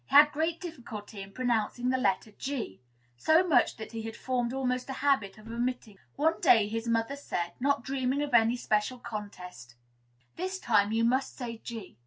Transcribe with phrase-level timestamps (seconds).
[0.09, 2.81] He had great difficulty in pronouncing the letter G,
[3.17, 5.99] so much that he had formed almost a habit of omitting it.
[6.15, 9.75] One day his mother said, not dreaming of any special contest,
[10.37, 11.99] "This time you must say G."